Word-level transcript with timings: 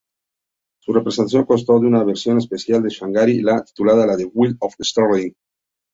Su 0.81 0.93
presentación 0.93 1.45
constó 1.45 1.77
en 1.77 1.85
una 1.85 2.03
versión 2.03 2.39
especial 2.39 2.81
de 2.81 2.89
""Shangri-La"" 2.89 3.63
titulada 3.63 4.17
""The 4.17 4.25
Wind 4.33 4.57
of 4.61 4.73
Starlight"". 4.81 5.35